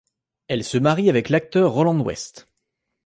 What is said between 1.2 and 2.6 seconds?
l'acteur Roland West.